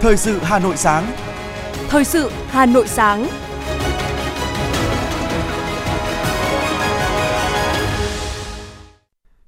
[0.00, 1.12] Thời sự Hà Nội sáng.
[1.88, 3.26] Thời sự Hà Nội sáng.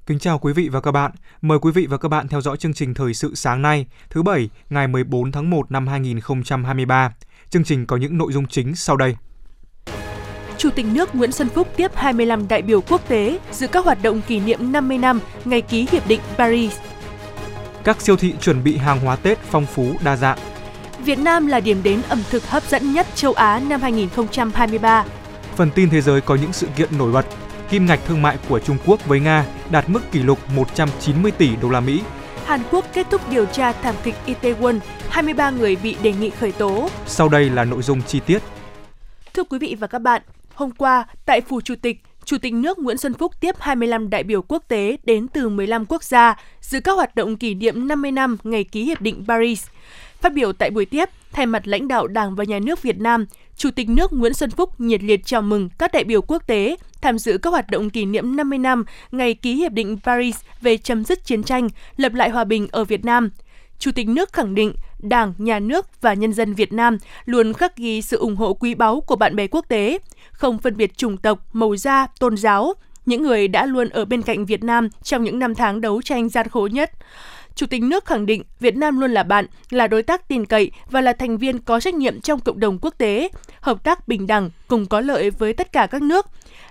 [0.06, 1.12] Kính chào quý vị và các bạn.
[1.42, 4.22] Mời quý vị và các bạn theo dõi chương trình Thời sự sáng nay, thứ
[4.22, 7.14] Bảy, ngày 14 tháng 1 năm 2023.
[7.50, 9.16] Chương trình có những nội dung chính sau đây.
[10.58, 14.02] Chủ tịch nước Nguyễn Xuân Phúc tiếp 25 đại biểu quốc tế dự các hoạt
[14.02, 16.78] động kỷ niệm 50 năm ngày ký Hiệp định Paris.
[17.84, 20.38] Các siêu thị chuẩn bị hàng hóa Tết phong phú đa dạng.
[21.04, 25.04] Việt Nam là điểm đến ẩm thực hấp dẫn nhất châu Á năm 2023.
[25.56, 27.26] Phần tin thế giới có những sự kiện nổi bật.
[27.70, 31.56] Kim ngạch thương mại của Trung Quốc với Nga đạt mức kỷ lục 190 tỷ
[31.56, 32.02] đô la Mỹ.
[32.46, 36.52] Hàn Quốc kết thúc điều tra thảm kịch Itaewon, 23 người bị đề nghị khởi
[36.52, 36.88] tố.
[37.06, 38.42] Sau đây là nội dung chi tiết.
[39.34, 40.22] Thưa quý vị và các bạn,
[40.54, 44.22] hôm qua tại Phủ Chủ tịch, Chủ tịch nước Nguyễn Xuân Phúc tiếp 25 đại
[44.22, 48.10] biểu quốc tế đến từ 15 quốc gia dự các hoạt động kỷ niệm 50
[48.10, 49.66] năm ngày ký Hiệp định Paris.
[50.20, 53.26] Phát biểu tại buổi tiếp, thay mặt lãnh đạo Đảng và Nhà nước Việt Nam,
[53.56, 56.76] Chủ tịch nước Nguyễn Xuân Phúc nhiệt liệt chào mừng các đại biểu quốc tế
[57.00, 60.76] tham dự các hoạt động kỷ niệm 50 năm ngày ký Hiệp định Paris về
[60.76, 63.30] chấm dứt chiến tranh, lập lại hòa bình ở Việt Nam.
[63.82, 67.76] Chủ tịch nước khẳng định Đảng, Nhà nước và nhân dân Việt Nam luôn khắc
[67.76, 69.98] ghi sự ủng hộ quý báu của bạn bè quốc tế,
[70.32, 72.74] không phân biệt chủng tộc, màu da, tôn giáo,
[73.06, 76.28] những người đã luôn ở bên cạnh Việt Nam trong những năm tháng đấu tranh
[76.28, 76.90] gian khổ nhất.
[77.54, 80.70] Chủ tịch nước khẳng định Việt Nam luôn là bạn, là đối tác tin cậy
[80.90, 83.28] và là thành viên có trách nhiệm trong cộng đồng quốc tế,
[83.60, 86.26] hợp tác bình đẳng, cùng có lợi với tất cả các nước.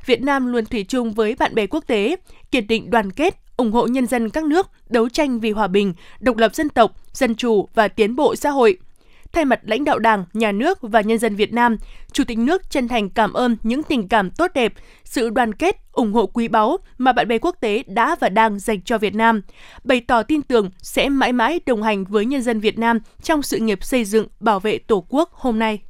[0.05, 2.15] Việt Nam luôn thủy chung với bạn bè quốc tế,
[2.51, 5.93] kiên định đoàn kết, ủng hộ nhân dân các nước đấu tranh vì hòa bình,
[6.19, 8.77] độc lập dân tộc, dân chủ và tiến bộ xã hội.
[9.31, 11.77] Thay mặt lãnh đạo Đảng, Nhà nước và nhân dân Việt Nam,
[12.11, 15.77] Chủ tịch nước chân thành cảm ơn những tình cảm tốt đẹp, sự đoàn kết,
[15.91, 19.15] ủng hộ quý báu mà bạn bè quốc tế đã và đang dành cho Việt
[19.15, 19.41] Nam,
[19.83, 23.41] bày tỏ tin tưởng sẽ mãi mãi đồng hành với nhân dân Việt Nam trong
[23.41, 25.81] sự nghiệp xây dựng, bảo vệ Tổ quốc hôm nay.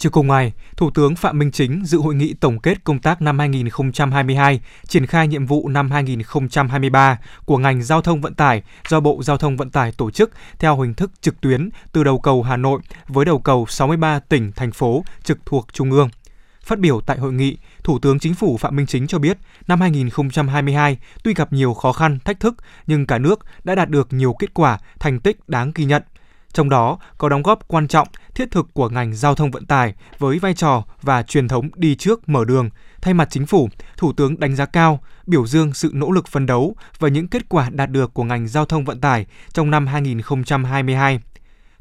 [0.00, 3.22] Chiều cùng ngày, Thủ tướng Phạm Minh Chính dự hội nghị tổng kết công tác
[3.22, 9.00] năm 2022, triển khai nhiệm vụ năm 2023 của ngành giao thông vận tải do
[9.00, 12.42] Bộ Giao thông Vận tải tổ chức theo hình thức trực tuyến từ đầu cầu
[12.42, 16.08] Hà Nội với đầu cầu 63 tỉnh, thành phố trực thuộc Trung ương.
[16.62, 19.80] Phát biểu tại hội nghị, Thủ tướng Chính phủ Phạm Minh Chính cho biết, năm
[19.80, 22.54] 2022 tuy gặp nhiều khó khăn, thách thức
[22.86, 26.02] nhưng cả nước đã đạt được nhiều kết quả, thành tích đáng ghi nhận–
[26.52, 29.94] trong đó có đóng góp quan trọng, thiết thực của ngành giao thông vận tải
[30.18, 32.70] với vai trò và truyền thống đi trước mở đường.
[33.02, 36.46] Thay mặt chính phủ, Thủ tướng đánh giá cao, biểu dương sự nỗ lực phấn
[36.46, 39.86] đấu và những kết quả đạt được của ngành giao thông vận tải trong năm
[39.86, 41.20] 2022.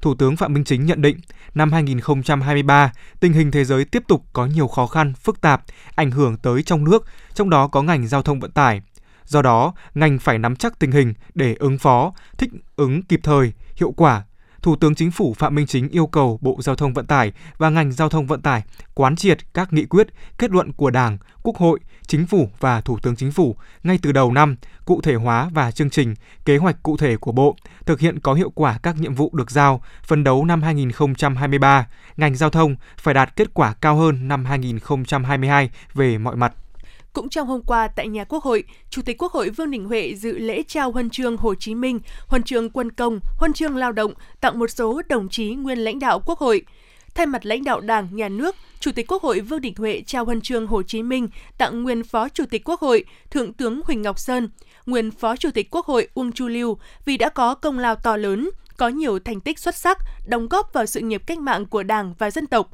[0.01, 1.17] Thủ tướng Phạm Minh Chính nhận định,
[1.55, 5.63] năm 2023, tình hình thế giới tiếp tục có nhiều khó khăn, phức tạp,
[5.95, 8.81] ảnh hưởng tới trong nước, trong đó có ngành giao thông vận tải.
[9.25, 13.53] Do đó, ngành phải nắm chắc tình hình để ứng phó, thích ứng kịp thời,
[13.75, 14.23] hiệu quả
[14.61, 17.69] Thủ tướng Chính phủ Phạm Minh Chính yêu cầu Bộ Giao thông Vận tải và
[17.69, 21.57] ngành giao thông vận tải quán triệt các nghị quyết, kết luận của Đảng, Quốc
[21.57, 24.55] hội, Chính phủ và Thủ tướng Chính phủ ngay từ đầu năm,
[24.85, 26.15] cụ thể hóa và chương trình,
[26.45, 27.55] kế hoạch cụ thể của Bộ,
[27.85, 31.87] thực hiện có hiệu quả các nhiệm vụ được giao, phấn đấu năm 2023,
[32.17, 36.53] ngành giao thông phải đạt kết quả cao hơn năm 2022 về mọi mặt.
[37.19, 40.15] Cũng trong hôm qua tại nhà Quốc hội, Chủ tịch Quốc hội Vương Đình Huệ
[40.15, 43.91] dự lễ trao huân chương Hồ Chí Minh, huân chương Quân công, huân chương Lao
[43.91, 46.61] động tặng một số đồng chí nguyên lãnh đạo Quốc hội.
[47.15, 50.25] Thay mặt lãnh đạo Đảng, Nhà nước, Chủ tịch Quốc hội Vương Đình Huệ trao
[50.25, 51.27] huân chương Hồ Chí Minh
[51.57, 54.49] tặng nguyên Phó Chủ tịch Quốc hội Thượng tướng Huỳnh Ngọc Sơn,
[54.85, 58.17] nguyên Phó Chủ tịch Quốc hội Uông Chu Lưu vì đã có công lao to
[58.17, 59.97] lớn, có nhiều thành tích xuất sắc,
[60.27, 62.69] đóng góp vào sự nghiệp cách mạng của Đảng và dân tộc.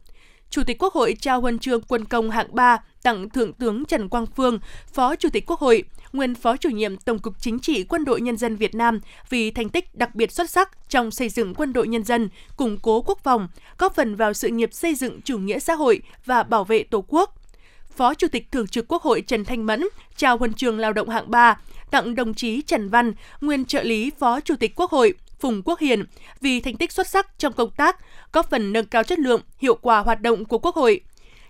[0.50, 4.10] Chủ tịch Quốc hội trao huân chương quân công hạng 3 tặng Thượng tướng Trần
[4.10, 4.60] Quang Phương,
[4.94, 5.84] Phó Chủ tịch Quốc hội,
[6.14, 9.52] nguyên Phó chủ nhiệm Tổng cục Chính trị Quân đội Nhân dân Việt Nam vì
[9.52, 13.02] thành tích đặc biệt xuất sắc trong xây dựng quân đội nhân dân, củng cố
[13.02, 13.48] quốc phòng,
[13.78, 17.06] góp phần vào sự nghiệp xây dựng chủ nghĩa xã hội và bảo vệ Tổ
[17.08, 17.36] quốc.
[17.96, 19.84] Phó Chủ tịch Thường trực Quốc hội Trần Thanh Mẫn
[20.18, 21.58] trao huân trường lao động hạng 3
[21.92, 25.80] tặng đồng chí Trần Văn, nguyên trợ lý Phó Chủ tịch Quốc hội, Phùng Quốc
[25.80, 26.04] Hiền
[26.42, 27.98] vì thành tích xuất sắc trong công tác,
[28.34, 31.02] góp phần nâng cao chất lượng, hiệu quả hoạt động của Quốc hội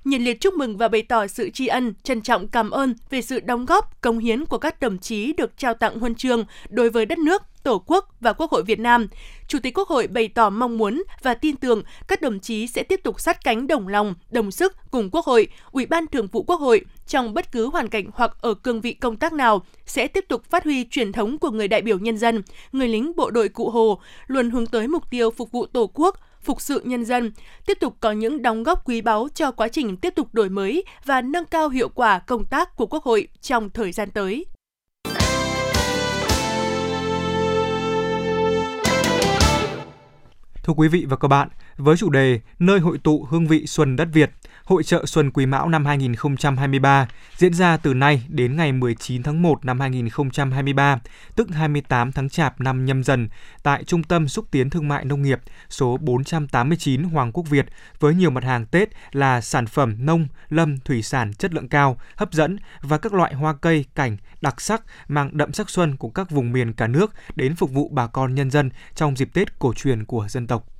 [0.05, 3.21] nhiệt liệt chúc mừng và bày tỏ sự tri ân, trân trọng cảm ơn về
[3.21, 6.89] sự đóng góp, công hiến của các đồng chí được trao tặng huân chương đối
[6.89, 9.07] với đất nước, Tổ quốc và Quốc hội Việt Nam.
[9.47, 12.83] Chủ tịch Quốc hội bày tỏ mong muốn và tin tưởng các đồng chí sẽ
[12.83, 16.43] tiếp tục sát cánh đồng lòng, đồng sức cùng Quốc hội, Ủy ban Thường vụ
[16.43, 20.07] Quốc hội trong bất cứ hoàn cảnh hoặc ở cương vị công tác nào sẽ
[20.07, 22.41] tiếp tục phát huy truyền thống của người đại biểu nhân dân,
[22.71, 26.19] người lính bộ đội Cụ Hồ, luôn hướng tới mục tiêu phục vụ Tổ quốc,
[26.41, 27.31] phục sự nhân dân,
[27.65, 30.83] tiếp tục có những đóng góp quý báu cho quá trình tiếp tục đổi mới
[31.05, 34.45] và nâng cao hiệu quả công tác của Quốc hội trong thời gian tới.
[40.63, 43.95] Thưa quý vị và các bạn, với chủ đề Nơi hội tụ hương vị xuân
[43.95, 44.31] đất Việt,
[44.65, 47.07] Hội trợ Xuân Quý Mão năm 2023
[47.37, 50.99] diễn ra từ nay đến ngày 19 tháng 1 năm 2023,
[51.35, 53.29] tức 28 tháng Chạp năm nhâm dần,
[53.63, 55.39] tại Trung tâm Xúc tiến Thương mại Nông nghiệp
[55.69, 57.65] số 489 Hoàng Quốc Việt
[57.99, 61.97] với nhiều mặt hàng Tết là sản phẩm nông, lâm, thủy sản chất lượng cao,
[62.15, 66.09] hấp dẫn và các loại hoa cây, cảnh đặc sắc mang đậm sắc xuân của
[66.09, 69.59] các vùng miền cả nước đến phục vụ bà con nhân dân trong dịp Tết
[69.59, 70.74] cổ truyền của dân tộc.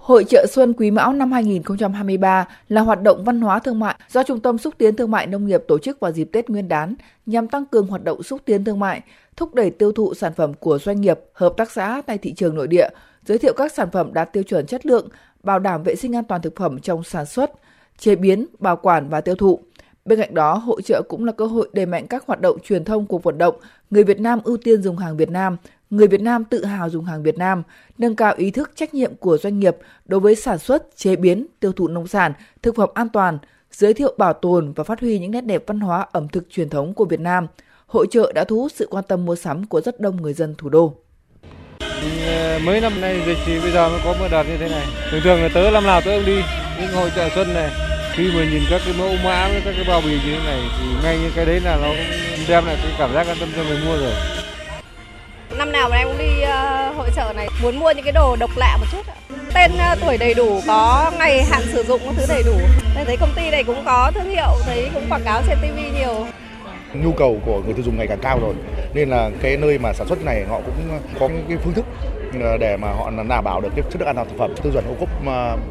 [0.00, 4.22] Hội trợ Xuân Quý Mão năm 2023 là hoạt động văn hóa thương mại do
[4.22, 6.94] Trung tâm Xúc tiến Thương mại Nông nghiệp tổ chức vào dịp Tết Nguyên đán
[7.26, 9.02] nhằm tăng cường hoạt động xúc tiến thương mại,
[9.36, 12.56] thúc đẩy tiêu thụ sản phẩm của doanh nghiệp, hợp tác xã tại thị trường
[12.56, 12.88] nội địa,
[13.26, 15.08] giới thiệu các sản phẩm đạt tiêu chuẩn chất lượng,
[15.42, 17.50] bảo đảm vệ sinh an toàn thực phẩm trong sản xuất,
[17.98, 19.60] chế biến, bảo quản và tiêu thụ.
[20.04, 22.84] Bên cạnh đó, hội trợ cũng là cơ hội đẩy mạnh các hoạt động truyền
[22.84, 23.54] thông cuộc vận động
[23.90, 25.56] người Việt Nam ưu tiên dùng hàng Việt Nam,
[25.90, 27.62] người Việt Nam tự hào dùng hàng Việt Nam,
[27.98, 31.46] nâng cao ý thức trách nhiệm của doanh nghiệp đối với sản xuất, chế biến,
[31.60, 32.32] tiêu thụ nông sản,
[32.62, 33.38] thực phẩm an toàn,
[33.72, 36.68] giới thiệu bảo tồn và phát huy những nét đẹp văn hóa ẩm thực truyền
[36.68, 37.46] thống của Việt Nam.
[37.86, 40.54] Hội trợ đã thu hút sự quan tâm mua sắm của rất đông người dân
[40.58, 40.94] thủ đô.
[42.26, 44.86] Ờ, mấy năm nay dịch thì bây giờ mới có một đợt như thế này.
[45.10, 46.42] Thường thường là tớ năm nào tớ cũng đi
[46.80, 47.70] những hội trợ xuân này.
[48.12, 50.60] Khi mà nhìn các cái mẫu mã với các cái bao bì như thế này
[50.78, 53.48] thì ngay như cái đấy là nó cũng đem lại cái cảm giác an tâm
[53.56, 54.39] cho người mua rồi.
[55.60, 58.36] Năm nào bọn em cũng đi uh, hội trợ này muốn mua những cái đồ
[58.36, 59.12] độc lạ một chút.
[59.54, 62.58] Tên uh, tuổi đầy đủ, có ngày hạn sử dụng có thứ đầy đủ.
[62.96, 65.90] Nên thấy công ty này cũng có thương hiệu, thấy cũng quảng cáo trên tivi
[65.90, 66.26] nhiều.
[66.94, 68.54] Nhu cầu của người tiêu dùng ngày càng cao rồi,
[68.94, 71.84] nên là cái nơi mà sản xuất này họ cũng có cái phương thức
[72.42, 74.72] ờ, để mà họ đảm bảo được cái chất lượng an toàn thực phẩm tiêu
[74.72, 75.08] chuẩn ô cốp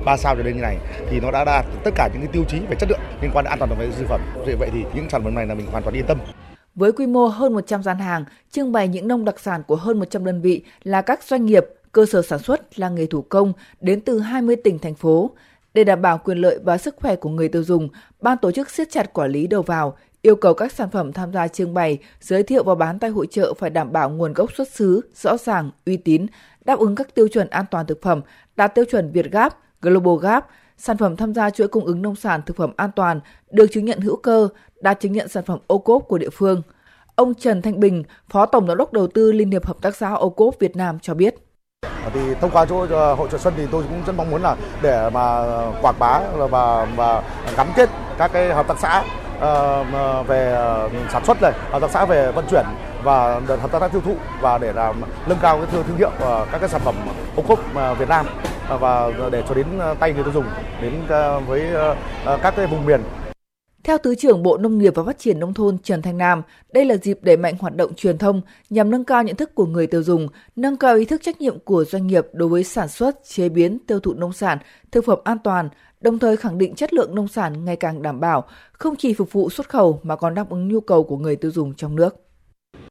[0.05, 0.77] 3 sao trở lên như này
[1.09, 3.45] thì nó đã đạt tất cả những cái tiêu chí về chất lượng liên quan
[3.45, 5.83] đến an toàn thực phẩm vì vậy thì những sản phẩm này là mình hoàn
[5.83, 6.17] toàn yên tâm
[6.79, 9.99] với quy mô hơn 100 gian hàng, trưng bày những nông đặc sản của hơn
[9.99, 13.53] 100 đơn vị là các doanh nghiệp, cơ sở sản xuất, làng nghề thủ công
[13.81, 15.31] đến từ 20 tỉnh, thành phố.
[15.73, 17.89] Để đảm bảo quyền lợi và sức khỏe của người tiêu dùng,
[18.21, 21.33] ban tổ chức siết chặt quản lý đầu vào, yêu cầu các sản phẩm tham
[21.33, 24.55] gia trưng bày, giới thiệu và bán tại hội trợ phải đảm bảo nguồn gốc
[24.55, 26.25] xuất xứ, rõ ràng, uy tín,
[26.65, 28.21] đáp ứng các tiêu chuẩn an toàn thực phẩm,
[28.55, 30.47] đạt tiêu chuẩn Việt Gap, Global Gap,
[30.79, 33.19] sản phẩm tham gia chuỗi cung ứng nông sản thực phẩm an toàn,
[33.51, 34.49] được chứng nhận hữu cơ,
[34.81, 36.61] đạt chứng nhận sản phẩm ô cốp của địa phương.
[37.15, 40.13] Ông Trần Thanh Bình, Phó Tổng Giám đốc Đầu tư Liên hiệp Hợp tác xã
[40.13, 41.35] ô cốp Việt Nam cho biết.
[41.81, 42.85] À, thì thông qua chỗ
[43.15, 45.43] hội trợ xuân thì tôi cũng rất mong muốn là để mà
[45.81, 47.23] quảng bá và và
[47.57, 49.03] gắn kết các cái hợp tác xã
[49.39, 52.65] ờ, về ờ, sản xuất này, hợp tác xã về vận chuyển
[53.03, 56.45] và hợp tác xã tiêu thụ và để làm nâng cao cái thương, hiệu ờ,
[56.51, 56.95] các cái sản phẩm
[57.35, 57.59] ô cốp
[57.99, 58.25] Việt Nam
[58.69, 60.45] À, và để cho đến à, tay người tiêu dùng
[60.81, 61.61] đến à, với
[62.25, 63.01] các cái vùng miền
[63.83, 66.41] theo Thứ trưởng Bộ Nông nghiệp và Phát triển Nông thôn Trần Thanh Nam,
[66.73, 69.65] đây là dịp đẩy mạnh hoạt động truyền thông nhằm nâng cao nhận thức của
[69.65, 72.87] người tiêu dùng, nâng cao ý thức trách nhiệm của doanh nghiệp đối với sản
[72.87, 74.57] xuất, chế biến, tiêu thụ nông sản,
[74.91, 75.69] thực phẩm an toàn,
[76.01, 79.31] đồng thời khẳng định chất lượng nông sản ngày càng đảm bảo, không chỉ phục
[79.31, 82.28] vụ xuất khẩu mà còn đáp ứng nhu cầu của người tiêu dùng trong nước.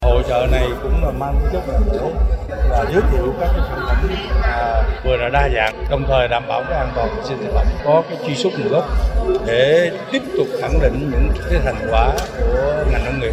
[0.08, 1.98] Hội trợ này cũng là mang chất là để
[2.70, 4.10] là giới thiệu các cái sản phẩm
[4.42, 7.52] à, vừa là đa dạng, đồng thời đảm bảo cái an toàn vệ sinh thực
[7.54, 8.84] phẩm, có cái truy xuất nguồn gốc
[9.46, 13.32] để tiếp tục khẳng định những cái thành quả của ngành nông nghiệp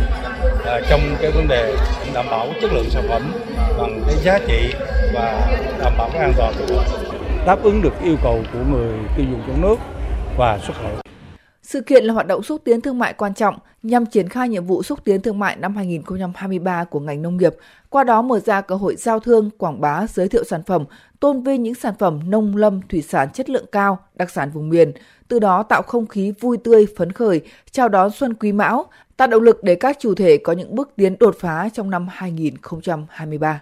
[0.66, 1.76] à, trong cái vấn đề
[2.14, 3.34] đảm bảo chất lượng sản phẩm
[3.78, 4.74] bằng cái giá trị
[5.14, 6.86] và đảm bảo cái an toàn thực phẩm
[7.46, 9.76] đáp ứng được yêu cầu của người tiêu dùng trong nước
[10.38, 11.05] và xuất khẩu.
[11.68, 14.66] Sự kiện là hoạt động xúc tiến thương mại quan trọng nhằm triển khai nhiệm
[14.66, 17.54] vụ xúc tiến thương mại năm 2023 của ngành nông nghiệp,
[17.90, 20.86] qua đó mở ra cơ hội giao thương, quảng bá, giới thiệu sản phẩm,
[21.20, 24.70] tôn vinh những sản phẩm nông lâm, thủy sản chất lượng cao, đặc sản vùng
[24.70, 24.92] miền,
[25.28, 27.42] từ đó tạo không khí vui tươi, phấn khởi,
[27.72, 28.86] chào đón Xuân Quý Mão,
[29.18, 32.08] tạo động lực để các chủ thể có những bước tiến đột phá trong năm
[32.12, 33.62] 2023.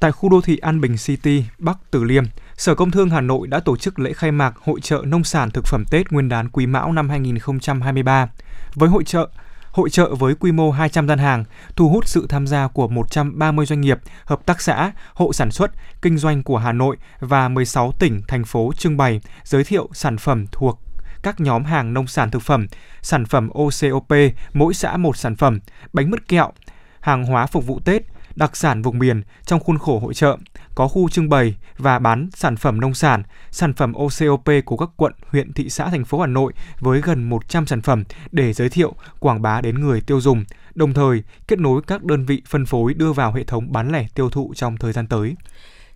[0.00, 2.24] Tại khu đô thị An Bình City, Bắc Từ Liêm,
[2.56, 5.50] Sở Công Thương Hà Nội đã tổ chức lễ khai mạc Hội trợ Nông sản
[5.50, 8.28] thực phẩm Tết Nguyên đán Quý Mão năm 2023.
[8.74, 9.28] Với hội trợ,
[9.70, 11.44] hội trợ với quy mô 200 gian hàng,
[11.76, 15.70] thu hút sự tham gia của 130 doanh nghiệp, hợp tác xã, hộ sản xuất,
[16.02, 20.18] kinh doanh của Hà Nội và 16 tỉnh, thành phố trưng bày, giới thiệu sản
[20.18, 20.80] phẩm thuộc
[21.22, 22.66] các nhóm hàng nông sản thực phẩm,
[23.02, 24.12] sản phẩm OCOP,
[24.52, 25.60] mỗi xã một sản phẩm,
[25.92, 26.52] bánh mứt kẹo,
[27.00, 28.02] hàng hóa phục vụ Tết,
[28.36, 30.36] đặc sản vùng miền trong khuôn khổ hội trợ,
[30.74, 34.88] có khu trưng bày và bán sản phẩm nông sản, sản phẩm OCOP của các
[34.96, 38.68] quận, huyện, thị xã, thành phố Hà Nội với gần 100 sản phẩm để giới
[38.68, 42.66] thiệu, quảng bá đến người tiêu dùng, đồng thời kết nối các đơn vị phân
[42.66, 45.34] phối đưa vào hệ thống bán lẻ tiêu thụ trong thời gian tới.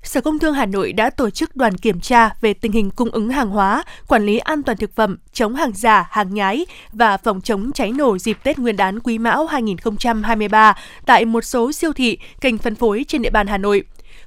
[0.02, 3.10] Sở Công Thương Hà Nội đã tổ chức đoàn kiểm tra về tình hình cung
[3.10, 7.16] ứng hàng hóa, quản lý an toàn thực phẩm, chống hàng giả, hàng nhái và
[7.16, 10.76] phòng chống cháy nổ dịp Tết Nguyên đán Quý Mão 2023
[11.06, 13.84] tại một số siêu thị, kênh phân phối trên địa bàn Hà Nội.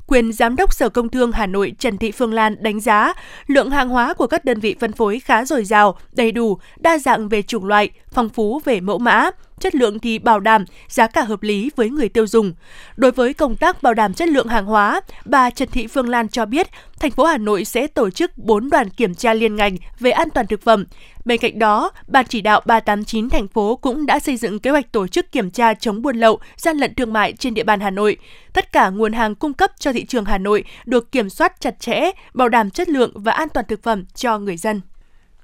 [0.08, 3.14] quyền Giám đốc Sở Công Thương Hà Nội Trần Thị Phương Lan đánh giá
[3.48, 6.98] lượng hàng hóa của các đơn vị phân phối khá dồi dào, đầy đủ, đa
[6.98, 11.08] dạng về chủng loại, phong phú về mẫu mã, chất lượng thì bảo đảm, giá
[11.08, 12.54] cả hợp lý với người tiêu dùng.
[12.96, 16.28] Đối với công tác bảo đảm chất lượng hàng hóa, bà Trần Thị Phương Lan
[16.30, 16.68] cho biết,
[17.00, 20.30] thành phố Hà Nội sẽ tổ chức 4 đoàn kiểm tra liên ngành về an
[20.30, 20.86] toàn thực phẩm.
[21.26, 24.92] Bên cạnh đó, Ban chỉ đạo 389 thành phố cũng đã xây dựng kế hoạch
[24.92, 27.90] tổ chức kiểm tra chống buôn lậu, gian lận thương mại trên địa bàn Hà
[27.90, 28.18] Nội.
[28.54, 31.80] Tất cả nguồn hàng cung cấp cho thị trường Hà Nội được kiểm soát chặt
[31.80, 34.82] chẽ, bảo đảm chất lượng và an toàn thực phẩm cho người dân.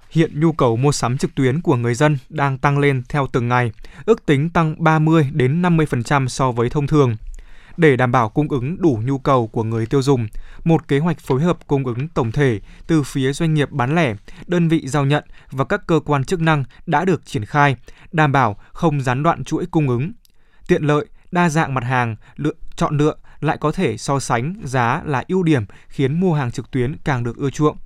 [0.09, 3.47] Hiện nhu cầu mua sắm trực tuyến của người dân đang tăng lên theo từng
[3.47, 3.71] ngày,
[4.05, 7.15] ước tính tăng 30 đến 50% so với thông thường.
[7.77, 10.27] Để đảm bảo cung ứng đủ nhu cầu của người tiêu dùng,
[10.63, 14.15] một kế hoạch phối hợp cung ứng tổng thể từ phía doanh nghiệp bán lẻ,
[14.47, 17.75] đơn vị giao nhận và các cơ quan chức năng đã được triển khai,
[18.11, 20.11] đảm bảo không gián đoạn chuỗi cung ứng.
[20.67, 25.01] Tiện lợi, đa dạng mặt hàng, lựa, chọn lựa lại có thể so sánh giá
[25.05, 27.77] là ưu điểm khiến mua hàng trực tuyến càng được ưa chuộng.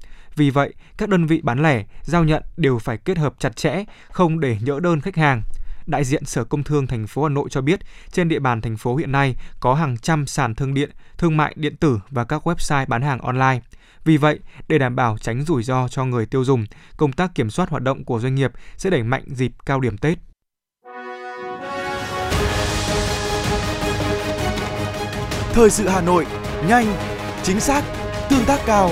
[0.41, 3.83] Vì vậy, các đơn vị bán lẻ, giao nhận đều phải kết hợp chặt chẽ,
[4.12, 5.41] không để nhỡ đơn khách hàng.
[5.86, 7.79] Đại diện Sở Công Thương thành phố Hà Nội cho biết,
[8.12, 11.53] trên địa bàn thành phố hiện nay có hàng trăm sàn thương điện, thương mại
[11.55, 13.60] điện tử và các website bán hàng online.
[14.05, 16.65] Vì vậy, để đảm bảo tránh rủi ro cho người tiêu dùng,
[16.98, 19.98] công tác kiểm soát hoạt động của doanh nghiệp sẽ đẩy mạnh dịp cao điểm
[19.98, 20.17] Tết.
[25.53, 26.25] Thời sự Hà Nội,
[26.67, 26.93] nhanh,
[27.43, 27.83] chính xác,
[28.29, 28.91] tương tác cao.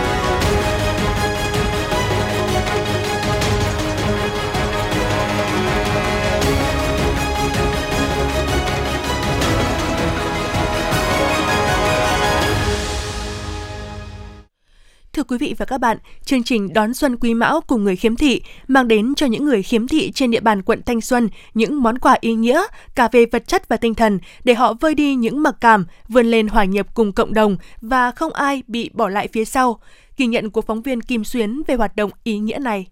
[15.13, 18.15] Thưa quý vị và các bạn, chương trình Đón Xuân Quý Mão cùng người khiếm
[18.15, 21.83] thị mang đến cho những người khiếm thị trên địa bàn quận Thanh Xuân những
[21.83, 22.63] món quà ý nghĩa
[22.95, 26.25] cả về vật chất và tinh thần để họ vơi đi những mặc cảm, vươn
[26.25, 29.79] lên hòa nhập cùng cộng đồng và không ai bị bỏ lại phía sau.
[30.17, 32.87] Ghi nhận của phóng viên Kim Xuyến về hoạt động ý nghĩa này.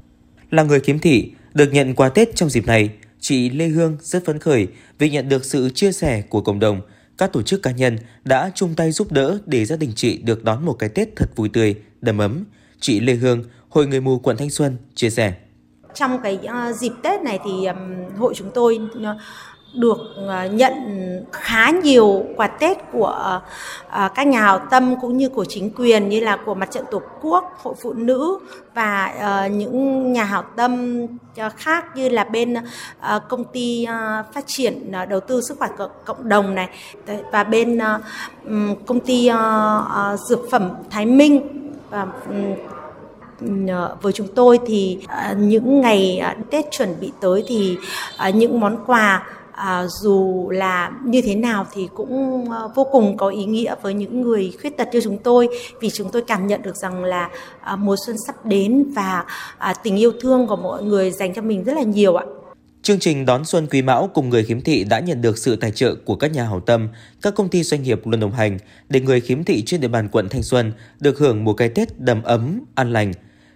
[0.52, 4.26] Là người khiếm thị, được nhận quà Tết trong dịp này, chị Lê Hương rất
[4.26, 6.82] phấn khởi vì nhận được sự chia sẻ của cộng đồng.
[7.18, 10.44] Các tổ chức cá nhân đã chung tay giúp đỡ để gia đình chị được
[10.44, 12.46] đón một cái Tết thật vui tươi, đầm ấm.
[12.80, 15.34] Chị Lê Hương, Hội Người Mù quận Thanh Xuân chia sẻ.
[15.94, 19.04] Trong cái uh, dịp Tết này thì um, hội chúng tôi uh,
[19.76, 20.74] được uh, nhận
[21.32, 23.42] khá nhiều quà Tết của
[23.88, 26.86] uh, các nhà hảo tâm cũng như của chính quyền như là của mặt trận
[26.92, 28.40] tổ quốc, hội phụ nữ
[28.74, 29.14] và
[29.46, 32.64] uh, những nhà hảo tâm uh, khác như là bên uh,
[33.30, 35.70] công ty uh, phát triển uh, đầu tư sức khỏe
[36.06, 36.70] cộng đồng này
[37.32, 39.36] và bên uh, công ty uh,
[40.14, 41.59] uh, dược phẩm Thái Minh
[41.90, 42.36] và ừ,
[44.02, 47.78] với chúng tôi thì à, những ngày à, Tết chuẩn bị tới thì
[48.18, 49.24] à, những món quà
[49.60, 54.22] à, dù là như thế nào thì cũng vô cùng có ý nghĩa với những
[54.22, 57.30] người khuyết tật như chúng tôi vì chúng tôi cảm nhận được rằng là
[57.62, 59.26] à, mùa xuân sắp đến và
[59.58, 62.26] à, tình yêu thương của mọi người dành cho mình rất là nhiều ạ.
[62.90, 65.72] Chương trình đón xuân quý mão cùng người khiếm thị đã nhận được sự tài
[65.72, 66.90] trợ của các nhà hảo tâm,
[67.22, 68.58] các công ty doanh nghiệp luôn đồng hành
[68.90, 72.00] để người khiếm thị trên địa bàn quận Thanh Xuân được hưởng một cái Tết
[72.00, 73.14] đầm ấm, an lành.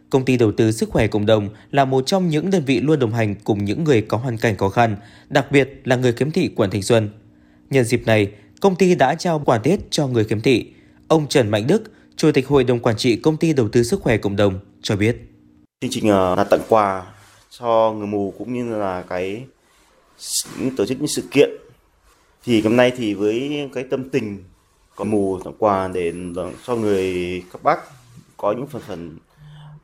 [0.10, 3.00] Công ty đầu tư sức khỏe cộng đồng là một trong những đơn vị luôn
[3.00, 4.98] đồng hành cùng những người có hoàn cảnh khó khăn,
[5.30, 7.10] đặc biệt là người khiếm thị quận Thanh Xuân.
[7.70, 8.28] Nhân dịp này,
[8.62, 10.74] công ty đã trao quà Tết cho người khiếm thị.
[11.08, 11.84] Ông Trần Mạnh Đức,
[12.16, 14.96] Chủ tịch Hội đồng Quản trị Công ty Đầu tư Sức khỏe Cộng đồng cho
[14.96, 15.30] biết.
[15.82, 17.04] Chương trình ờ, là tặng quà
[17.60, 19.46] cho người mù cũng như là cái
[20.60, 21.50] những tổ chức những sự kiện.
[22.44, 24.44] Thì hôm nay thì với cái tâm tình
[24.96, 26.14] có mù tặng quà để
[26.66, 27.80] cho người các bác
[28.38, 29.18] có những phần phần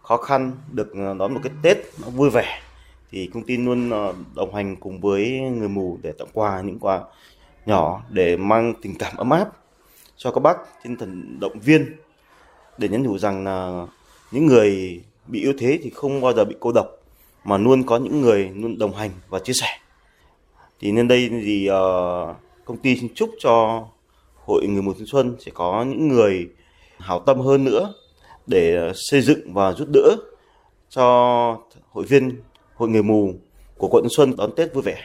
[0.01, 2.61] khó khăn, được ờ, đón một cái Tết nó vui vẻ,
[3.11, 6.79] thì công ty luôn ờ, đồng hành cùng với người mù để tặng quà những
[6.79, 7.01] quà
[7.65, 9.49] nhỏ để mang tình cảm ấm áp
[10.17, 11.95] cho các bác tinh thần động viên,
[12.77, 13.85] để nhắn nhủ rằng là
[14.31, 16.98] những người bị yếu thế thì không bao giờ bị cô độc
[17.43, 19.67] mà luôn có những người luôn đồng hành và chia sẻ
[20.79, 23.85] thì nên đây thì uh, công ty xin chúc cho
[24.45, 26.47] hội người mù thanh xuân sẽ có những người
[26.99, 27.93] hảo tâm hơn nữa
[28.47, 30.15] để xây dựng và giúp đỡ
[30.89, 31.03] cho
[31.91, 32.41] hội viên
[32.75, 33.33] hội người mù
[33.77, 34.97] của quận Xuân đón Tết vui vẻ.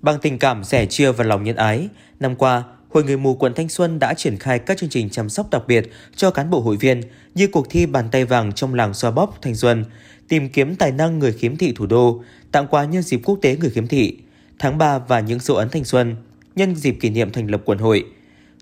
[0.00, 1.88] Bằng tình cảm sẻ chia và lòng nhân ái,
[2.20, 5.28] năm qua, Hội Người Mù quận Thanh Xuân đã triển khai các chương trình chăm
[5.28, 7.00] sóc đặc biệt cho cán bộ hội viên
[7.34, 9.84] như cuộc thi bàn tay vàng trong làng xoa bóp Thanh Xuân,
[10.32, 12.22] tìm kiếm tài năng người khiếm thị thủ đô,
[12.52, 14.16] tặng quà nhân dịp quốc tế người khiếm thị,
[14.58, 16.16] tháng 3 và những dấu ấn thanh xuân,
[16.56, 18.04] nhân dịp kỷ niệm thành lập quận hội.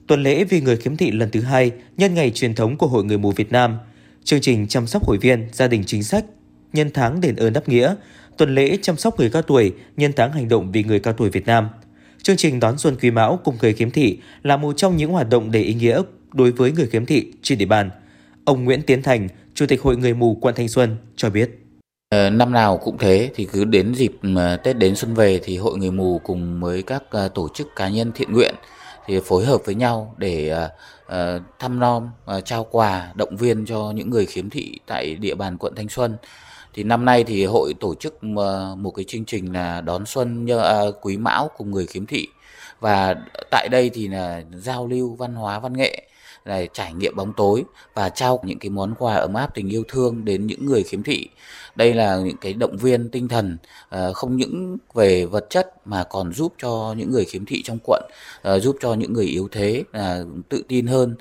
[0.07, 3.05] Tuần lễ vì người khiếm thị lần thứ hai nhân ngày truyền thống của Hội
[3.05, 3.79] Người mù Việt Nam,
[4.25, 6.25] chương trình chăm sóc hội viên, gia đình chính sách,
[6.73, 7.95] nhân tháng đền ơn đáp nghĩa,
[8.37, 11.31] tuần lễ chăm sóc người cao tuổi nhân tháng hành động vì người cao tuổi
[11.31, 11.69] Việt Nam.
[12.23, 15.29] Chương trình đón xuân Quý Mão cùng người khiếm thị là một trong những hoạt
[15.29, 17.91] động đầy ý nghĩa đối với người khiếm thị trên địa bàn.
[18.45, 21.60] Ông Nguyễn Tiến Thành, Chủ tịch Hội Người mù quận Thanh Xuân cho biết.
[22.15, 25.57] Ờ, năm nào cũng thế thì cứ đến dịp ờ, Tết đến xuân về thì
[25.57, 28.55] Hội Người mù cùng với các ờ, tổ chức cá nhân thiện nguyện
[29.07, 30.69] thì phối hợp với nhau để
[31.59, 32.11] thăm nom,
[32.45, 36.17] trao quà, động viên cho những người khiếm thị tại địa bàn quận Thanh Xuân.
[36.75, 38.25] Thì năm nay thì hội tổ chức
[38.77, 40.47] một cái chương trình là đón xuân
[41.01, 42.29] quý mão cùng người khiếm thị
[42.81, 43.15] và
[43.51, 46.10] tại đây thì là giao lưu văn hóa văn nghệ
[46.45, 49.85] là trải nghiệm bóng tối và trao những cái món quà ấm áp tình yêu
[49.89, 51.29] thương đến những người khiếm thị.
[51.75, 56.05] Đây là những cái động viên tinh thần ờ, không những về vật chất mà
[56.05, 58.03] còn giúp cho những người khiếm thị trong quận
[58.43, 61.15] ờ, giúp cho những người yếu thế ờ, tự tin hơn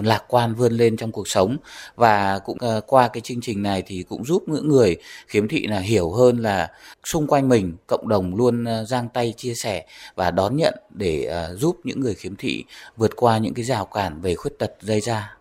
[0.00, 1.56] lạc quan vươn lên trong cuộc sống.
[1.96, 5.78] Và cũng qua cái chương trình này thì cũng giúp những người khiếm thị là
[5.78, 6.70] hiểu hơn là
[7.04, 11.76] xung quanh mình, cộng đồng luôn giang tay chia sẻ và đón nhận để giúp
[11.84, 12.64] những người khiếm thị
[12.96, 15.36] vượt qua những cái rào cản về khuyết tật gây ra.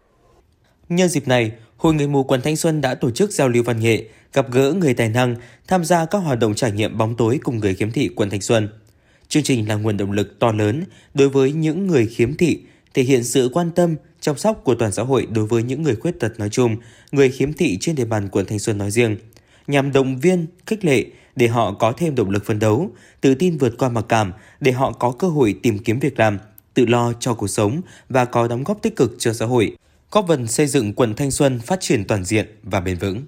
[0.89, 3.79] Nhân dịp này, Hội Người mù quận Thanh Xuân đã tổ chức giao lưu văn
[3.79, 5.36] nghệ, gặp gỡ người tài năng,
[5.67, 8.41] tham gia các hoạt động trải nghiệm bóng tối cùng người khiếm thị quận Thanh
[8.41, 8.70] Xuân.
[9.27, 12.60] Chương trình là nguồn động lực to lớn đối với những người khiếm thị,
[12.93, 15.96] thể hiện sự quan tâm, chăm sóc của toàn xã hội đối với những người
[15.96, 16.75] khuyết tật nói chung,
[17.12, 19.17] người khiếm thị trên địa bàn quận Thanh Xuân nói riêng,
[19.67, 21.05] nhằm động viên, khích lệ
[21.36, 22.91] để họ có thêm động lực phấn đấu,
[23.22, 26.39] tự tin vượt qua mặc cảm để họ có cơ hội tìm kiếm việc làm,
[26.74, 29.77] tự lo cho cuộc sống và có đóng góp tích cực cho xã hội,
[30.12, 33.22] góp phần xây dựng quận Thanh Xuân phát triển toàn diện và bền vững.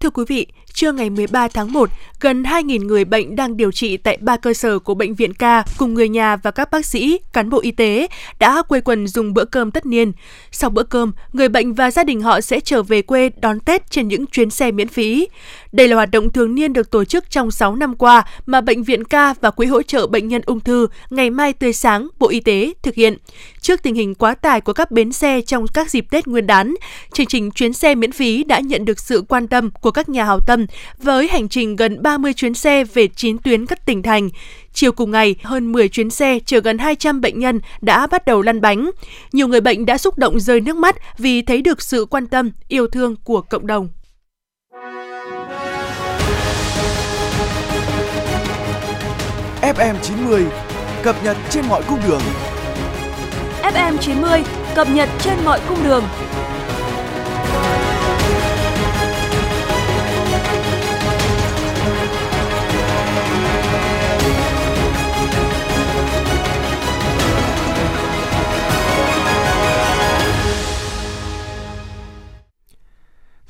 [0.00, 0.46] Thưa quý vị,
[0.78, 4.54] trưa ngày 13 tháng 1, gần 2.000 người bệnh đang điều trị tại ba cơ
[4.54, 7.70] sở của Bệnh viện Ca cùng người nhà và các bác sĩ, cán bộ y
[7.70, 8.06] tế
[8.38, 10.12] đã quây quần dùng bữa cơm tất niên.
[10.50, 13.90] Sau bữa cơm, người bệnh và gia đình họ sẽ trở về quê đón Tết
[13.90, 15.28] trên những chuyến xe miễn phí.
[15.72, 18.82] Đây là hoạt động thường niên được tổ chức trong 6 năm qua mà Bệnh
[18.82, 22.28] viện Ca và Quỹ hỗ trợ bệnh nhân ung thư Ngày mai tươi sáng Bộ
[22.28, 23.16] Y tế thực hiện.
[23.60, 26.74] Trước tình hình quá tải của các bến xe trong các dịp Tết Nguyên đán,
[27.12, 30.24] chương trình chuyến xe miễn phí đã nhận được sự quan tâm của các nhà
[30.24, 30.66] hảo tâm
[30.98, 34.28] với hành trình gần 30 chuyến xe về 9 tuyến các tỉnh thành.
[34.72, 38.42] Chiều cùng ngày, hơn 10 chuyến xe chở gần 200 bệnh nhân đã bắt đầu
[38.42, 38.90] lăn bánh.
[39.32, 42.50] Nhiều người bệnh đã xúc động rơi nước mắt vì thấy được sự quan tâm,
[42.68, 43.88] yêu thương của cộng đồng.
[49.62, 50.46] FM 90
[51.02, 52.20] cập nhật trên mọi cung đường.
[53.62, 54.42] FM 90
[54.74, 56.04] cập nhật trên mọi cung đường.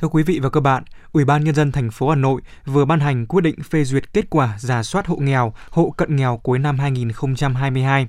[0.08, 2.84] Thưa quý vị và các bạn, Ủy ban nhân dân thành phố Hà Nội vừa
[2.84, 6.40] ban hành quyết định phê duyệt kết quả giả soát hộ nghèo, hộ cận nghèo
[6.42, 8.08] cuối năm 2022.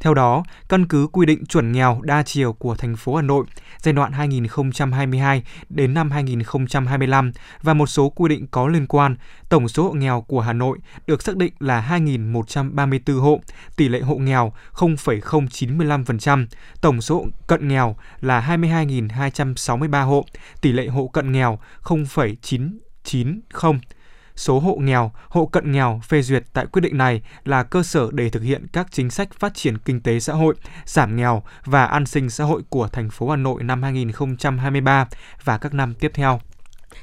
[0.00, 3.44] Theo đó, căn cứ quy định chuẩn nghèo đa chiều của thành phố Hà Nội
[3.82, 7.32] giai đoạn 2022 đến năm 2025
[7.62, 9.16] và một số quy định có liên quan,
[9.48, 13.40] tổng số hộ nghèo của Hà Nội được xác định là 2.134 hộ,
[13.76, 16.46] tỷ lệ hộ nghèo 0,095%,
[16.80, 20.24] tổng số cận nghèo là 22.263 hộ,
[20.60, 23.95] tỷ lệ hộ cận nghèo 0,990
[24.36, 28.08] số hộ nghèo, hộ cận nghèo phê duyệt tại quyết định này là cơ sở
[28.12, 31.84] để thực hiện các chính sách phát triển kinh tế xã hội, giảm nghèo và
[31.84, 35.08] an sinh xã hội của thành phố Hà Nội năm 2023
[35.44, 36.40] và các năm tiếp theo.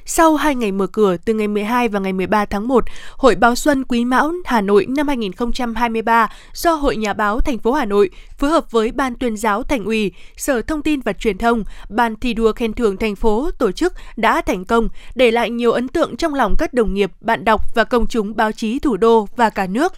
[0.05, 2.83] Sau 2 ngày mở cửa từ ngày 12 và ngày 13 tháng 1,
[3.17, 7.73] Hội báo Xuân Quý Mão Hà Nội năm 2023 do Hội Nhà báo thành phố
[7.73, 11.37] Hà Nội phối hợp với Ban tuyên giáo Thành ủy, Sở Thông tin và Truyền
[11.37, 15.49] thông, Ban thi đua khen thưởng thành phố tổ chức đã thành công, để lại
[15.49, 18.79] nhiều ấn tượng trong lòng các đồng nghiệp, bạn đọc và công chúng báo chí
[18.79, 19.93] thủ đô và cả nước.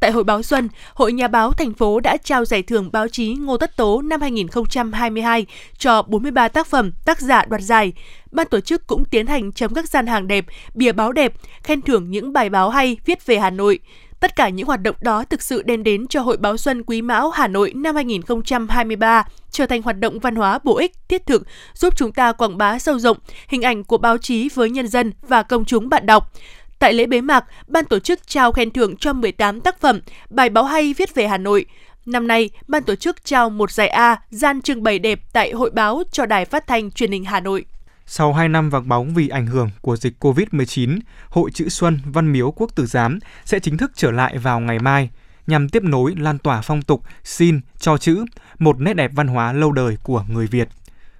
[0.00, 3.34] Tại Hội báo Xuân, Hội Nhà báo thành phố đã trao giải thưởng báo chí
[3.34, 5.46] Ngô Tất Tố năm 2022
[5.78, 7.92] cho 43 tác phẩm tác giả đoạt giải.
[8.32, 11.32] Ban tổ chức cũng tiến hành chấm các gian hàng đẹp, bìa báo đẹp,
[11.62, 13.78] khen thưởng những bài báo hay viết về Hà Nội.
[14.20, 17.02] Tất cả những hoạt động đó thực sự đem đến cho Hội báo Xuân Quý
[17.02, 21.42] Mão Hà Nội năm 2023 trở thành hoạt động văn hóa bổ ích, thiết thực,
[21.74, 23.16] giúp chúng ta quảng bá sâu rộng
[23.48, 26.32] hình ảnh của báo chí với nhân dân và công chúng bạn đọc.
[26.80, 30.48] Tại lễ bế mạc, ban tổ chức trao khen thưởng cho 18 tác phẩm, bài
[30.48, 31.66] báo hay viết về Hà Nội.
[32.06, 35.70] Năm nay, ban tổ chức trao một giải A gian trưng bày đẹp tại hội
[35.70, 37.64] báo cho Đài Phát thanh Truyền hình Hà Nội.
[38.06, 42.32] Sau 2 năm vắng bóng vì ảnh hưởng của dịch COVID-19, Hội Chữ Xuân Văn
[42.32, 45.10] Miếu Quốc Tử Giám sẽ chính thức trở lại vào ngày mai
[45.46, 48.24] nhằm tiếp nối lan tỏa phong tục xin cho chữ,
[48.58, 50.68] một nét đẹp văn hóa lâu đời của người Việt.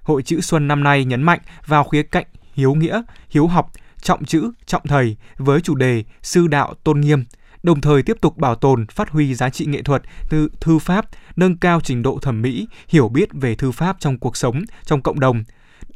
[0.01, 3.71] Hội Chữ Xuân năm nay nhấn mạnh vào khía cạnh hiếu nghĩa, hiếu học,
[4.01, 7.25] trọng chữ, trọng thầy với chủ đề Sư đạo tôn nghiêm,
[7.63, 11.05] đồng thời tiếp tục bảo tồn, phát huy giá trị nghệ thuật từ thư pháp,
[11.35, 15.01] nâng cao trình độ thẩm mỹ, hiểu biết về thư pháp trong cuộc sống, trong
[15.01, 15.43] cộng đồng.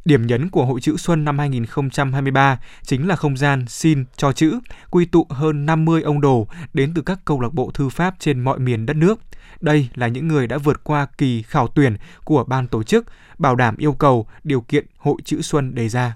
[0.04, 4.58] Điểm nhấn của Hội chữ Xuân năm 2023 chính là không gian xin cho chữ,
[4.90, 8.40] quy tụ hơn 50 ông đồ đến từ các câu lạc bộ thư pháp trên
[8.40, 9.20] mọi miền đất nước.
[9.60, 13.06] Đây là những người đã vượt qua kỳ khảo tuyển của ban tổ chức,
[13.38, 16.14] bảo đảm yêu cầu, điều kiện Hội chữ Xuân đề ra.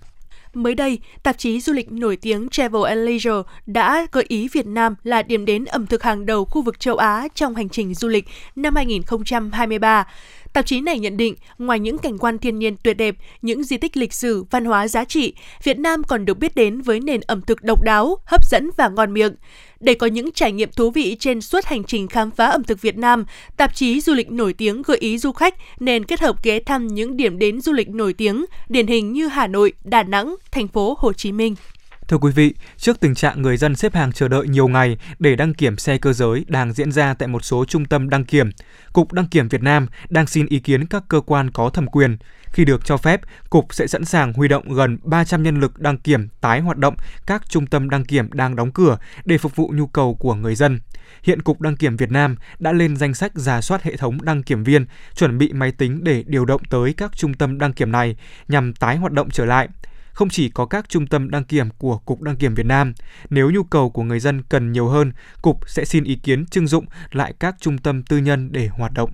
[0.54, 4.66] Mới đây, tạp chí du lịch nổi tiếng Travel and Leisure đã gợi ý Việt
[4.66, 7.94] Nam là điểm đến ẩm thực hàng đầu khu vực châu Á trong hành trình
[7.94, 8.24] du lịch
[8.56, 10.06] năm 2023.
[10.52, 13.76] Tạp chí này nhận định, ngoài những cảnh quan thiên nhiên tuyệt đẹp, những di
[13.76, 17.20] tích lịch sử, văn hóa giá trị, Việt Nam còn được biết đến với nền
[17.20, 19.34] ẩm thực độc đáo, hấp dẫn và ngon miệng.
[19.80, 22.80] Để có những trải nghiệm thú vị trên suốt hành trình khám phá ẩm thực
[22.80, 23.24] Việt Nam,
[23.56, 26.86] tạp chí du lịch nổi tiếng gợi ý du khách nên kết hợp ghé thăm
[26.86, 30.68] những điểm đến du lịch nổi tiếng, điển hình như Hà Nội, Đà Nẵng, thành
[30.68, 31.54] phố Hồ Chí Minh.
[32.08, 35.36] Thưa quý vị, trước tình trạng người dân xếp hàng chờ đợi nhiều ngày để
[35.36, 38.50] đăng kiểm xe cơ giới đang diễn ra tại một số trung tâm đăng kiểm,
[38.92, 42.16] Cục Đăng kiểm Việt Nam đang xin ý kiến các cơ quan có thẩm quyền.
[42.52, 45.98] Khi được cho phép, Cục sẽ sẵn sàng huy động gần 300 nhân lực đăng
[45.98, 46.94] kiểm tái hoạt động
[47.26, 50.54] các trung tâm đăng kiểm đang đóng cửa để phục vụ nhu cầu của người
[50.54, 50.80] dân.
[51.22, 54.42] Hiện Cục Đăng kiểm Việt Nam đã lên danh sách giả soát hệ thống đăng
[54.42, 57.92] kiểm viên, chuẩn bị máy tính để điều động tới các trung tâm đăng kiểm
[57.92, 58.16] này
[58.48, 59.68] nhằm tái hoạt động trở lại
[60.12, 62.94] không chỉ có các trung tâm đăng kiểm của Cục Đăng kiểm Việt Nam.
[63.30, 66.66] Nếu nhu cầu của người dân cần nhiều hơn, Cục sẽ xin ý kiến trưng
[66.66, 69.10] dụng lại các trung tâm tư nhân để hoạt động.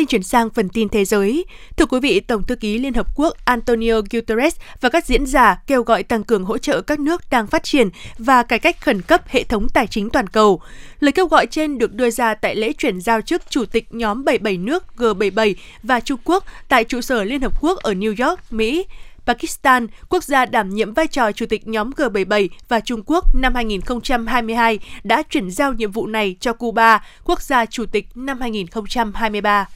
[0.00, 1.44] Xin chuyển sang phần tin thế giới.
[1.76, 5.62] Thưa quý vị, Tổng thư ký Liên Hợp Quốc Antonio Guterres và các diễn giả
[5.66, 9.02] kêu gọi tăng cường hỗ trợ các nước đang phát triển và cải cách khẩn
[9.02, 10.60] cấp hệ thống tài chính toàn cầu.
[11.00, 14.24] Lời kêu gọi trên được đưa ra tại lễ chuyển giao chức Chủ tịch nhóm
[14.24, 18.40] 77 nước G77 và Trung Quốc tại trụ sở Liên Hợp Quốc ở New York,
[18.50, 18.86] Mỹ.
[19.26, 23.54] Pakistan, quốc gia đảm nhiệm vai trò chủ tịch nhóm G77 và Trung Quốc năm
[23.54, 29.66] 2022 đã chuyển giao nhiệm vụ này cho Cuba, quốc gia chủ tịch năm 2023.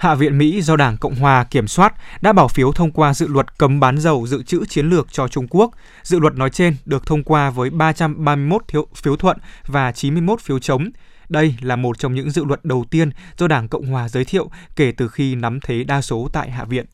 [0.00, 3.26] Hạ viện Mỹ do Đảng Cộng hòa kiểm soát đã bỏ phiếu thông qua dự
[3.26, 5.70] luật cấm bán dầu dự trữ chiến lược cho Trung Quốc.
[6.02, 8.62] Dự luật nói trên được thông qua với 331
[8.94, 9.36] phiếu thuận
[9.66, 10.90] và 91 phiếu chống.
[11.28, 14.50] Đây là một trong những dự luật đầu tiên do Đảng Cộng hòa giới thiệu
[14.76, 16.86] kể từ khi nắm thế đa số tại Hạ viện.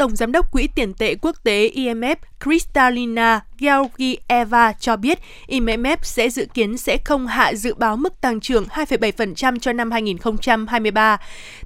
[0.00, 6.30] Tổng Giám đốc Quỹ tiền tệ quốc tế IMF Kristalina Georgieva cho biết IMF sẽ
[6.30, 11.18] dự kiến sẽ không hạ dự báo mức tăng trưởng 2,7% cho năm 2023.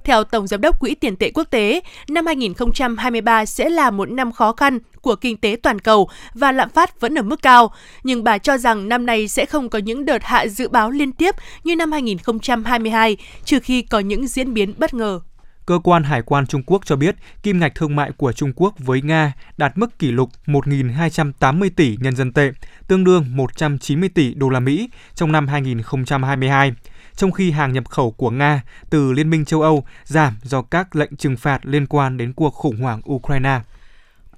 [0.03, 4.31] Theo Tổng Giám đốc Quỹ tiền tệ quốc tế, năm 2023 sẽ là một năm
[4.31, 8.23] khó khăn của kinh tế toàn cầu và lạm phát vẫn ở mức cao, nhưng
[8.23, 11.35] bà cho rằng năm nay sẽ không có những đợt hạ dự báo liên tiếp
[11.63, 15.21] như năm 2022, trừ khi có những diễn biến bất ngờ.
[15.65, 18.75] Cơ quan Hải quan Trung Quốc cho biết kim ngạch thương mại của Trung Quốc
[18.79, 22.51] với Nga đạt mức kỷ lục 1.280 tỷ nhân dân tệ,
[22.87, 26.73] tương đương 190 tỷ đô la Mỹ trong năm 2022
[27.15, 30.95] trong khi hàng nhập khẩu của Nga từ Liên minh châu Âu giảm do các
[30.95, 33.59] lệnh trừng phạt liên quan đến cuộc khủng hoảng Ukraine.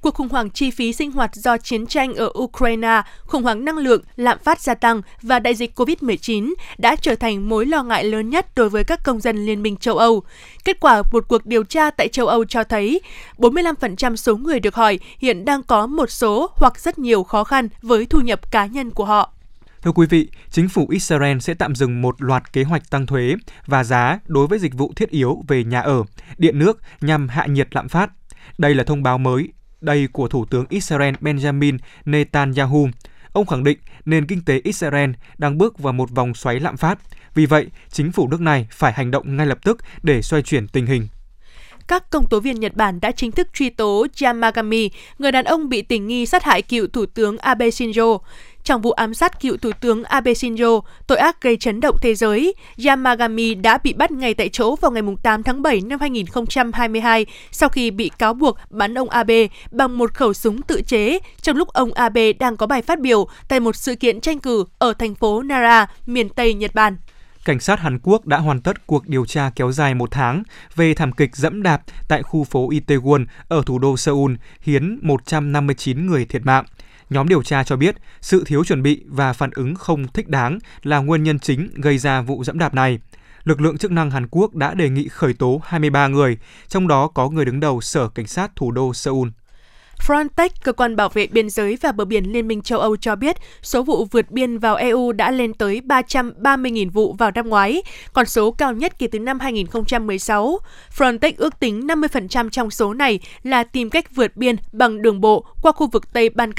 [0.01, 3.77] Cuộc khủng hoảng chi phí sinh hoạt do chiến tranh ở Ukraine, khủng hoảng năng
[3.77, 8.03] lượng, lạm phát gia tăng và đại dịch COVID-19 đã trở thành mối lo ngại
[8.03, 10.23] lớn nhất đối với các công dân Liên minh châu Âu.
[10.63, 13.01] Kết quả một cuộc điều tra tại châu Âu cho thấy
[13.37, 17.69] 45% số người được hỏi hiện đang có một số hoặc rất nhiều khó khăn
[17.81, 19.33] với thu nhập cá nhân của họ.
[19.81, 23.35] Thưa quý vị, chính phủ Israel sẽ tạm dừng một loạt kế hoạch tăng thuế
[23.65, 26.03] và giá đối với dịch vụ thiết yếu về nhà ở,
[26.37, 28.09] điện nước nhằm hạ nhiệt lạm phát.
[28.57, 29.49] Đây là thông báo mới
[29.81, 32.89] đây của Thủ tướng Israel Benjamin Netanyahu.
[33.31, 36.99] Ông khẳng định nền kinh tế Israel đang bước vào một vòng xoáy lạm phát.
[37.33, 40.67] Vì vậy, chính phủ nước này phải hành động ngay lập tức để xoay chuyển
[40.67, 41.07] tình hình
[41.87, 45.69] các công tố viên Nhật Bản đã chính thức truy tố Yamagami, người đàn ông
[45.69, 48.19] bị tình nghi sát hại cựu Thủ tướng Abe Shinzo.
[48.67, 52.15] Trong vụ ám sát cựu Thủ tướng Abe Shinzo, tội ác gây chấn động thế
[52.15, 52.53] giới,
[52.85, 57.69] Yamagami đã bị bắt ngay tại chỗ vào ngày 8 tháng 7 năm 2022 sau
[57.69, 61.67] khi bị cáo buộc bắn ông Abe bằng một khẩu súng tự chế trong lúc
[61.67, 65.15] ông Abe đang có bài phát biểu tại một sự kiện tranh cử ở thành
[65.15, 66.97] phố Nara, miền Tây Nhật Bản
[67.47, 70.43] cảnh sát Hàn Quốc đã hoàn tất cuộc điều tra kéo dài một tháng
[70.75, 76.07] về thảm kịch dẫm đạp tại khu phố Itaewon ở thủ đô Seoul, khiến 159
[76.07, 76.65] người thiệt mạng.
[77.09, 80.59] Nhóm điều tra cho biết sự thiếu chuẩn bị và phản ứng không thích đáng
[80.83, 82.99] là nguyên nhân chính gây ra vụ dẫm đạp này.
[83.43, 87.07] Lực lượng chức năng Hàn Quốc đã đề nghị khởi tố 23 người, trong đó
[87.07, 89.27] có người đứng đầu Sở Cảnh sát thủ đô Seoul.
[89.99, 93.15] Frontex, cơ quan bảo vệ biên giới và bờ biển Liên minh châu Âu cho
[93.15, 97.81] biết số vụ vượt biên vào EU đã lên tới 330.000 vụ vào năm ngoái,
[98.13, 100.59] con số cao nhất kể từ năm 2016.
[100.97, 105.45] Frontex ước tính 50% trong số này là tìm cách vượt biên bằng đường bộ
[105.61, 106.53] qua khu vực Tây Ban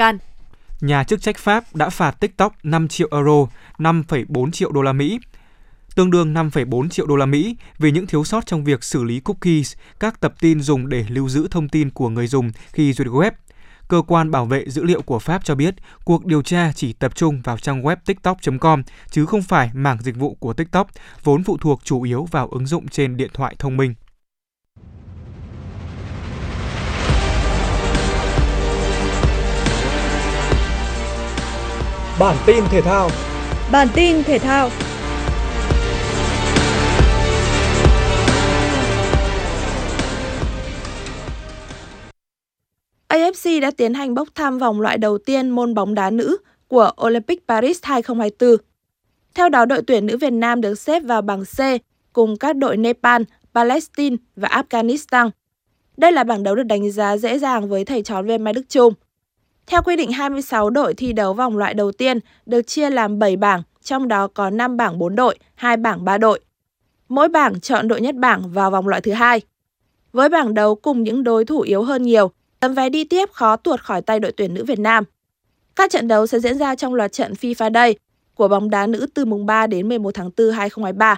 [0.80, 3.46] Nhà chức trách Pháp đã phạt TikTok 5 triệu euro,
[3.78, 5.18] 5,4 triệu đô la Mỹ
[5.98, 9.20] tương đương 5,4 triệu đô la Mỹ vì những thiếu sót trong việc xử lý
[9.20, 13.08] cookies, các tập tin dùng để lưu giữ thông tin của người dùng khi duyệt
[13.08, 13.30] web.
[13.88, 17.14] Cơ quan bảo vệ dữ liệu của Pháp cho biết cuộc điều tra chỉ tập
[17.14, 20.88] trung vào trang web tiktok.com chứ không phải mảng dịch vụ của TikTok,
[21.24, 23.94] vốn phụ thuộc chủ yếu vào ứng dụng trên điện thoại thông minh.
[32.18, 33.10] Bản tin thể thao
[33.72, 34.70] Bản tin thể thao
[43.08, 46.36] AFC đã tiến hành bốc thăm vòng loại đầu tiên môn bóng đá nữ
[46.68, 48.56] của Olympic Paris 2024.
[49.34, 51.60] Theo đó, đội tuyển nữ Việt Nam được xếp vào bảng C
[52.12, 53.22] cùng các đội Nepal,
[53.54, 55.30] Palestine và Afghanistan.
[55.96, 58.68] Đây là bảng đấu được đánh giá dễ dàng với thầy trò viên Mai Đức
[58.68, 58.94] Trung.
[59.68, 63.36] Theo quy định 26 đội thi đấu vòng loại đầu tiên được chia làm 7
[63.36, 66.40] bảng, trong đó có 5 bảng 4 đội, 2 bảng 3 đội.
[67.08, 69.40] Mỗi bảng chọn đội nhất bảng vào vòng loại thứ hai.
[70.12, 73.56] Với bảng đấu cùng những đối thủ yếu hơn nhiều, Tấm vé đi tiếp khó
[73.56, 75.04] tuột khỏi tay đội tuyển nữ Việt Nam.
[75.76, 77.94] Các trận đấu sẽ diễn ra trong loạt trận FIFA Day
[78.34, 81.16] của bóng đá nữ từ mùng 3 đến 11 tháng 4 2023.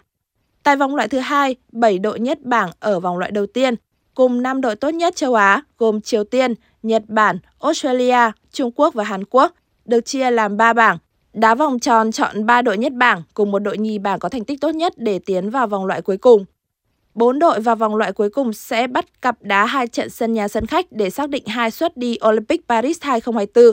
[0.63, 3.75] Tại vòng loại thứ hai, 7 đội nhất bảng ở vòng loại đầu tiên
[4.15, 8.95] cùng 5 đội tốt nhất châu Á gồm Triều Tiên, Nhật Bản, Australia, Trung Quốc
[8.95, 10.99] và Hàn Quốc được chia làm 3 bảng.
[11.33, 14.45] Đá vòng tròn chọn 3 đội nhất bảng cùng một đội nhì bảng có thành
[14.45, 16.45] tích tốt nhất để tiến vào vòng loại cuối cùng.
[17.15, 20.49] Bốn đội vào vòng loại cuối cùng sẽ bắt cặp đá hai trận sân nhà
[20.49, 23.73] sân khách để xác định hai suất đi Olympic Paris 2024.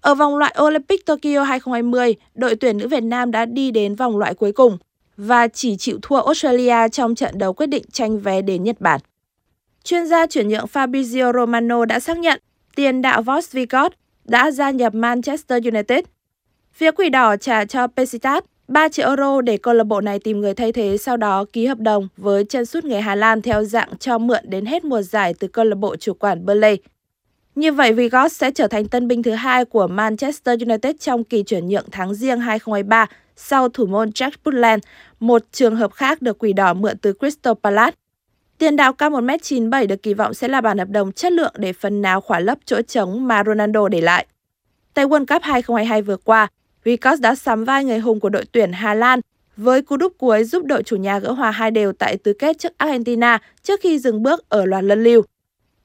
[0.00, 4.16] Ở vòng loại Olympic Tokyo 2020, đội tuyển nữ Việt Nam đã đi đến vòng
[4.18, 4.78] loại cuối cùng
[5.16, 9.00] và chỉ chịu thua Australia trong trận đấu quyết định tranh vé đến Nhật Bản.
[9.86, 12.40] Chuyên gia chuyển nhượng Fabrizio Romano đã xác nhận
[12.74, 13.56] tiền đạo Vos
[14.24, 16.00] đã gia nhập Manchester United.
[16.72, 20.40] Phía Quỷ Đỏ trả cho Pesitat 3 triệu euro để câu lạc bộ này tìm
[20.40, 23.64] người thay thế sau đó ký hợp đồng với chân sút người Hà Lan theo
[23.64, 26.78] dạng cho mượn đến hết mùa giải từ câu lạc bộ chủ quản Burnley.
[27.54, 31.42] Như vậy, Vigos sẽ trở thành tân binh thứ hai của Manchester United trong kỳ
[31.42, 34.84] chuyển nhượng tháng riêng 2023 sau thủ môn Jack Butland,
[35.20, 37.96] một trường hợp khác được quỷ đỏ mượn từ Crystal Palace.
[38.58, 41.72] Tiền đạo cao 1m97 được kỳ vọng sẽ là bản hợp đồng chất lượng để
[41.72, 44.26] phần nào khỏa lấp chỗ trống mà Ronaldo để lại.
[44.94, 46.48] Tại World Cup 2022 vừa qua,
[46.84, 49.20] Ricos đã sắm vai người hùng của đội tuyển Hà Lan
[49.56, 52.58] với cú đúp cuối giúp đội chủ nhà gỡ hòa hai đều tại tứ kết
[52.58, 55.22] trước Argentina trước khi dừng bước ở loạt luân lưu.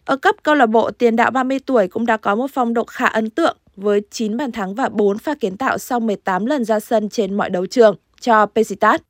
[0.05, 2.83] Ở cấp câu lạc bộ, tiền đạo 30 tuổi cũng đã có một phong độ
[2.83, 6.65] khá ấn tượng với 9 bàn thắng và 4 pha kiến tạo sau 18 lần
[6.65, 9.01] ra sân trên mọi đấu trường cho Besiktas.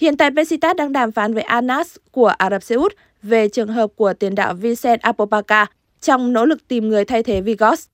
[0.00, 3.68] Hiện tại Besiktas đang đàm phán với Anas của Ả Rập Xê Út về trường
[3.68, 5.66] hợp của tiền đạo Vincent Apopaca
[6.00, 7.86] trong nỗ lực tìm người thay thế Vigos.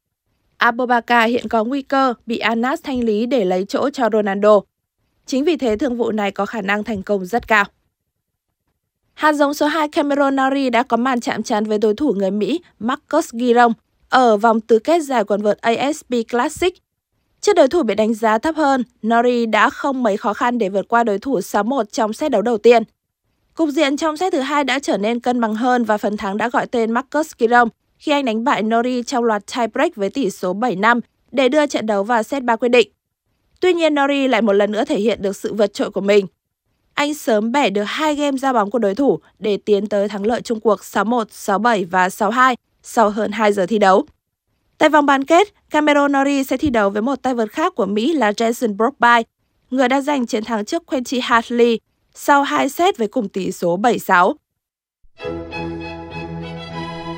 [0.56, 4.60] Apopaca hiện có nguy cơ bị Anas thanh lý để lấy chỗ cho Ronaldo.
[5.26, 7.64] Chính vì thế thương vụ này có khả năng thành công rất cao.
[9.14, 12.30] Hạt giống số 2 Cameron Nari đã có màn chạm trán với đối thủ người
[12.30, 13.72] Mỹ Marcus Giron
[14.08, 16.85] ở vòng tứ kết giải quần vợt ASP Classic.
[17.40, 20.68] Trước đối thủ bị đánh giá thấp hơn, Nori đã không mấy khó khăn để
[20.68, 22.82] vượt qua đối thủ 6-1 trong set đấu đầu tiên.
[23.54, 26.36] Cục diện trong set thứ hai đã trở nên cân bằng hơn và phần thắng
[26.36, 27.68] đã gọi tên Marcus Kirong
[27.98, 31.00] khi anh đánh bại Nori trong loạt tiebreak với tỷ số 7-5
[31.32, 32.90] để đưa trận đấu vào set 3 quyết định.
[33.60, 36.26] Tuy nhiên, Nori lại một lần nữa thể hiện được sự vượt trội của mình.
[36.94, 40.26] Anh sớm bẻ được hai game ra bóng của đối thủ để tiến tới thắng
[40.26, 44.06] lợi chung cuộc 6-1, 6-7 và 6-2 sau hơn 2 giờ thi đấu.
[44.78, 47.86] Tại vòng bán kết, Cameron Norrie sẽ thi đấu với một tay vợt khác của
[47.86, 49.22] Mỹ là Jason Brockby,
[49.70, 51.80] người đã giành chiến thắng trước Quentin Hartley
[52.14, 54.34] sau 2 set với cùng tỷ số 7-6.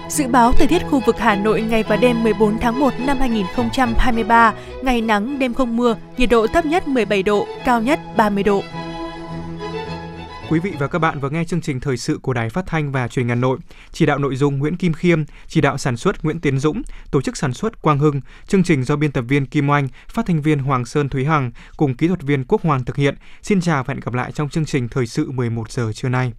[0.08, 3.18] Dự báo thời tiết khu vực Hà Nội ngày và đêm 14 tháng 1 năm
[3.18, 8.42] 2023, ngày nắng, đêm không mưa, nhiệt độ thấp nhất 17 độ, cao nhất 30
[8.42, 8.62] độ.
[10.50, 12.92] Quý vị và các bạn vừa nghe chương trình thời sự của Đài Phát thanh
[12.92, 13.58] và Truyền hình Hà Nội.
[13.92, 17.22] Chỉ đạo nội dung Nguyễn Kim Khiêm, chỉ đạo sản xuất Nguyễn Tiến Dũng, tổ
[17.22, 20.42] chức sản xuất Quang Hưng, chương trình do biên tập viên Kim Oanh, phát thanh
[20.42, 23.14] viên Hoàng Sơn Thúy Hằng cùng kỹ thuật viên Quốc Hoàng thực hiện.
[23.42, 26.32] Xin chào và hẹn gặp lại trong chương trình thời sự 11 giờ trưa nay.